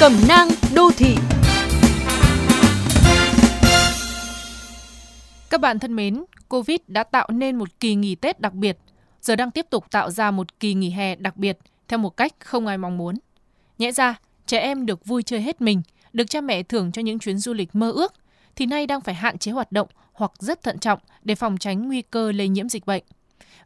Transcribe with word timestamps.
Cẩm 0.00 0.12
nang 0.28 0.48
đô 0.74 0.90
thị 0.96 1.16
Các 5.50 5.60
bạn 5.60 5.78
thân 5.78 5.96
mến, 5.96 6.24
Covid 6.48 6.76
đã 6.86 7.04
tạo 7.04 7.28
nên 7.30 7.56
một 7.56 7.68
kỳ 7.80 7.94
nghỉ 7.94 8.14
Tết 8.14 8.40
đặc 8.40 8.54
biệt, 8.54 8.78
giờ 9.20 9.36
đang 9.36 9.50
tiếp 9.50 9.66
tục 9.70 9.84
tạo 9.90 10.10
ra 10.10 10.30
một 10.30 10.60
kỳ 10.60 10.74
nghỉ 10.74 10.90
hè 10.90 11.14
đặc 11.14 11.36
biệt 11.36 11.58
theo 11.88 11.98
một 11.98 12.16
cách 12.16 12.32
không 12.38 12.66
ai 12.66 12.78
mong 12.78 12.98
muốn. 12.98 13.14
Nhẽ 13.78 13.92
ra, 13.92 14.14
trẻ 14.46 14.58
em 14.58 14.86
được 14.86 15.04
vui 15.04 15.22
chơi 15.22 15.42
hết 15.42 15.60
mình, 15.60 15.82
được 16.12 16.30
cha 16.30 16.40
mẹ 16.40 16.62
thưởng 16.62 16.92
cho 16.92 17.02
những 17.02 17.18
chuyến 17.18 17.38
du 17.38 17.54
lịch 17.54 17.74
mơ 17.74 17.90
ước, 17.90 18.14
thì 18.56 18.66
nay 18.66 18.86
đang 18.86 19.00
phải 19.00 19.14
hạn 19.14 19.38
chế 19.38 19.52
hoạt 19.52 19.72
động 19.72 19.88
hoặc 20.12 20.32
rất 20.38 20.62
thận 20.62 20.78
trọng 20.78 20.98
để 21.22 21.34
phòng 21.34 21.56
tránh 21.56 21.88
nguy 21.88 22.02
cơ 22.02 22.32
lây 22.32 22.48
nhiễm 22.48 22.68
dịch 22.68 22.86
bệnh. 22.86 23.02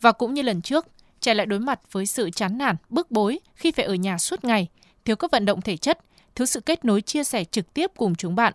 Và 0.00 0.12
cũng 0.12 0.34
như 0.34 0.42
lần 0.42 0.62
trước, 0.62 0.86
trẻ 1.20 1.34
lại 1.34 1.46
đối 1.46 1.58
mặt 1.58 1.80
với 1.92 2.06
sự 2.06 2.30
chán 2.30 2.58
nản, 2.58 2.76
bức 2.88 3.10
bối 3.10 3.38
khi 3.54 3.70
phải 3.70 3.84
ở 3.84 3.94
nhà 3.94 4.18
suốt 4.18 4.44
ngày, 4.44 4.68
thiếu 5.04 5.16
các 5.16 5.30
vận 5.30 5.44
động 5.44 5.60
thể 5.60 5.76
chất, 5.76 5.98
thiếu 6.38 6.46
sự 6.46 6.60
kết 6.60 6.84
nối 6.84 7.00
chia 7.00 7.24
sẻ 7.24 7.44
trực 7.44 7.74
tiếp 7.74 7.90
cùng 7.96 8.14
chúng 8.14 8.34
bạn. 8.34 8.52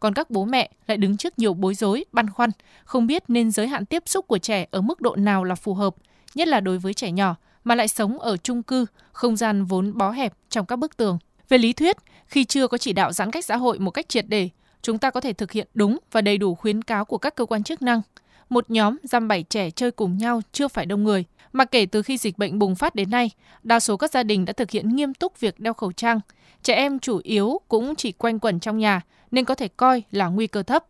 Còn 0.00 0.14
các 0.14 0.30
bố 0.30 0.44
mẹ 0.44 0.70
lại 0.86 0.96
đứng 0.96 1.16
trước 1.16 1.38
nhiều 1.38 1.54
bối 1.54 1.74
rối, 1.74 2.04
băn 2.12 2.30
khoăn, 2.30 2.50
không 2.84 3.06
biết 3.06 3.22
nên 3.28 3.50
giới 3.50 3.68
hạn 3.68 3.86
tiếp 3.86 4.02
xúc 4.06 4.26
của 4.28 4.38
trẻ 4.38 4.66
ở 4.70 4.80
mức 4.80 5.00
độ 5.00 5.16
nào 5.16 5.44
là 5.44 5.54
phù 5.54 5.74
hợp, 5.74 5.94
nhất 6.34 6.48
là 6.48 6.60
đối 6.60 6.78
với 6.78 6.94
trẻ 6.94 7.10
nhỏ 7.10 7.36
mà 7.64 7.74
lại 7.74 7.88
sống 7.88 8.18
ở 8.18 8.36
chung 8.36 8.62
cư, 8.62 8.86
không 9.12 9.36
gian 9.36 9.64
vốn 9.64 9.98
bó 9.98 10.10
hẹp 10.10 10.32
trong 10.50 10.66
các 10.66 10.76
bức 10.76 10.96
tường. 10.96 11.18
Về 11.48 11.58
lý 11.58 11.72
thuyết, 11.72 11.96
khi 12.26 12.44
chưa 12.44 12.68
có 12.68 12.78
chỉ 12.78 12.92
đạo 12.92 13.12
giãn 13.12 13.30
cách 13.30 13.44
xã 13.44 13.56
hội 13.56 13.78
một 13.78 13.90
cách 13.90 14.08
triệt 14.08 14.24
để, 14.28 14.48
chúng 14.82 14.98
ta 14.98 15.10
có 15.10 15.20
thể 15.20 15.32
thực 15.32 15.52
hiện 15.52 15.68
đúng 15.74 15.98
và 16.12 16.20
đầy 16.20 16.38
đủ 16.38 16.54
khuyến 16.54 16.82
cáo 16.82 17.04
của 17.04 17.18
các 17.18 17.34
cơ 17.34 17.44
quan 17.44 17.62
chức 17.62 17.82
năng. 17.82 18.02
Một 18.48 18.70
nhóm 18.70 18.98
dăm 19.02 19.28
bảy 19.28 19.42
trẻ 19.42 19.70
chơi 19.70 19.90
cùng 19.90 20.18
nhau 20.18 20.40
chưa 20.52 20.68
phải 20.68 20.86
đông 20.86 21.04
người, 21.04 21.24
mà 21.52 21.64
kể 21.64 21.86
từ 21.86 22.02
khi 22.02 22.18
dịch 22.18 22.38
bệnh 22.38 22.58
bùng 22.58 22.74
phát 22.74 22.94
đến 22.94 23.10
nay, 23.10 23.30
đa 23.62 23.80
số 23.80 23.96
các 23.96 24.10
gia 24.10 24.22
đình 24.22 24.44
đã 24.44 24.52
thực 24.52 24.70
hiện 24.70 24.96
nghiêm 24.96 25.14
túc 25.14 25.40
việc 25.40 25.60
đeo 25.60 25.74
khẩu 25.74 25.92
trang. 25.92 26.20
Trẻ 26.62 26.74
em 26.74 26.98
chủ 26.98 27.20
yếu 27.24 27.60
cũng 27.68 27.94
chỉ 27.96 28.12
quanh 28.12 28.38
quẩn 28.38 28.60
trong 28.60 28.78
nhà 28.78 29.00
nên 29.30 29.44
có 29.44 29.54
thể 29.54 29.68
coi 29.68 30.02
là 30.10 30.26
nguy 30.28 30.46
cơ 30.46 30.62
thấp. 30.62 30.84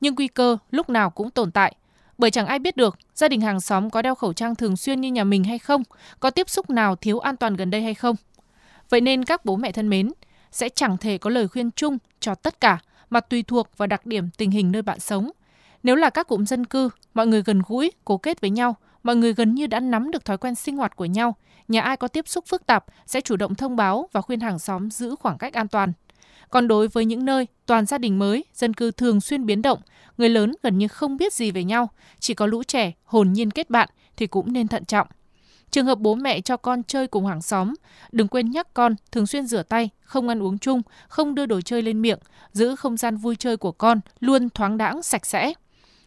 Nhưng 0.00 0.14
nguy 0.14 0.28
cơ 0.28 0.56
lúc 0.70 0.90
nào 0.90 1.10
cũng 1.10 1.30
tồn 1.30 1.50
tại, 1.50 1.74
bởi 2.18 2.30
chẳng 2.30 2.46
ai 2.46 2.58
biết 2.58 2.76
được 2.76 2.98
gia 3.14 3.28
đình 3.28 3.40
hàng 3.40 3.60
xóm 3.60 3.90
có 3.90 4.02
đeo 4.02 4.14
khẩu 4.14 4.32
trang 4.32 4.54
thường 4.54 4.76
xuyên 4.76 5.00
như 5.00 5.12
nhà 5.12 5.24
mình 5.24 5.44
hay 5.44 5.58
không, 5.58 5.82
có 6.20 6.30
tiếp 6.30 6.50
xúc 6.50 6.70
nào 6.70 6.96
thiếu 6.96 7.18
an 7.18 7.36
toàn 7.36 7.56
gần 7.56 7.70
đây 7.70 7.82
hay 7.82 7.94
không. 7.94 8.16
Vậy 8.90 9.00
nên 9.00 9.24
các 9.24 9.44
bố 9.44 9.56
mẹ 9.56 9.72
thân 9.72 9.88
mến, 9.88 10.12
sẽ 10.52 10.68
chẳng 10.68 10.96
thể 10.96 11.18
có 11.18 11.30
lời 11.30 11.48
khuyên 11.48 11.70
chung 11.70 11.98
cho 12.20 12.34
tất 12.34 12.60
cả 12.60 12.78
mà 13.10 13.20
tùy 13.20 13.42
thuộc 13.42 13.68
vào 13.76 13.86
đặc 13.86 14.06
điểm 14.06 14.30
tình 14.36 14.50
hình 14.50 14.72
nơi 14.72 14.82
bạn 14.82 15.00
sống. 15.00 15.30
Nếu 15.82 15.96
là 15.96 16.10
các 16.10 16.28
cụm 16.28 16.44
dân 16.44 16.66
cư, 16.66 16.90
mọi 17.14 17.26
người 17.26 17.42
gần 17.42 17.62
gũi, 17.68 17.92
cố 18.04 18.18
kết 18.18 18.40
với 18.40 18.50
nhau, 18.50 18.76
mọi 19.02 19.16
người 19.16 19.34
gần 19.34 19.54
như 19.54 19.66
đã 19.66 19.80
nắm 19.80 20.10
được 20.10 20.24
thói 20.24 20.38
quen 20.38 20.54
sinh 20.54 20.76
hoạt 20.76 20.96
của 20.96 21.04
nhau, 21.04 21.36
nhà 21.68 21.80
ai 21.82 21.96
có 21.96 22.08
tiếp 22.08 22.28
xúc 22.28 22.44
phức 22.46 22.66
tạp 22.66 22.84
sẽ 23.06 23.20
chủ 23.20 23.36
động 23.36 23.54
thông 23.54 23.76
báo 23.76 24.08
và 24.12 24.20
khuyên 24.20 24.40
hàng 24.40 24.58
xóm 24.58 24.90
giữ 24.90 25.14
khoảng 25.20 25.38
cách 25.38 25.54
an 25.54 25.68
toàn. 25.68 25.92
Còn 26.50 26.68
đối 26.68 26.88
với 26.88 27.04
những 27.04 27.24
nơi 27.24 27.46
toàn 27.66 27.86
gia 27.86 27.98
đình 27.98 28.18
mới, 28.18 28.44
dân 28.54 28.74
cư 28.74 28.90
thường 28.90 29.20
xuyên 29.20 29.46
biến 29.46 29.62
động, 29.62 29.78
người 30.18 30.28
lớn 30.28 30.54
gần 30.62 30.78
như 30.78 30.88
không 30.88 31.16
biết 31.16 31.32
gì 31.32 31.50
về 31.50 31.64
nhau, 31.64 31.88
chỉ 32.20 32.34
có 32.34 32.46
lũ 32.46 32.62
trẻ 32.62 32.92
hồn 33.04 33.32
nhiên 33.32 33.50
kết 33.50 33.70
bạn 33.70 33.88
thì 34.16 34.26
cũng 34.26 34.52
nên 34.52 34.68
thận 34.68 34.84
trọng. 34.84 35.08
Trường 35.70 35.86
hợp 35.86 35.98
bố 35.98 36.14
mẹ 36.14 36.40
cho 36.40 36.56
con 36.56 36.82
chơi 36.82 37.06
cùng 37.06 37.26
hàng 37.26 37.42
xóm, 37.42 37.74
đừng 38.12 38.28
quên 38.28 38.50
nhắc 38.50 38.74
con 38.74 38.94
thường 39.12 39.26
xuyên 39.26 39.46
rửa 39.46 39.62
tay, 39.62 39.90
không 40.00 40.28
ăn 40.28 40.42
uống 40.42 40.58
chung, 40.58 40.82
không 41.08 41.34
đưa 41.34 41.46
đồ 41.46 41.60
chơi 41.60 41.82
lên 41.82 42.02
miệng, 42.02 42.18
giữ 42.52 42.76
không 42.76 42.96
gian 42.96 43.16
vui 43.16 43.36
chơi 43.36 43.56
của 43.56 43.72
con 43.72 44.00
luôn 44.20 44.48
thoáng 44.50 44.78
đãng 44.78 45.02
sạch 45.02 45.26
sẽ. 45.26 45.54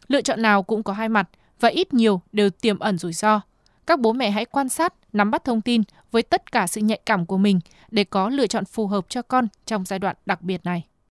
Lựa 0.08 0.22
chọn 0.22 0.42
nào 0.42 0.64
cũng 0.64 0.84
có 0.84 0.94
hai 0.94 1.10
mặt 1.10 1.30
và 1.60 1.70
ít 1.70 1.94
nhiều 1.94 2.22
đều 2.32 2.50
tiềm 2.50 2.80
ẩn 2.80 2.98
rủi 2.98 3.14
ro. 3.14 3.42
Các 3.88 4.00
bố 4.00 4.14
mẹ 4.14 4.30
hãy 4.30 4.46
quan 4.46 4.70
sát, 4.70 4.94
nắm 5.14 5.32
bắt 5.32 5.44
thông 5.44 5.62
tin 5.62 5.82
với 6.12 6.24
tất 6.24 6.52
cả 6.52 6.68
sự 6.68 6.82
nhạy 6.82 7.00
cảm 7.06 7.26
của 7.26 7.38
mình 7.38 7.60
để 7.92 8.04
có 8.04 8.30
lựa 8.30 8.48
chọn 8.48 8.66
phù 8.66 8.88
hợp 8.88 9.06
cho 9.10 9.22
con 9.22 9.48
trong 9.66 9.86
giai 9.86 10.00
đoạn 10.00 10.16
đặc 10.26 10.42
biệt 10.42 10.66
này. 10.66 10.84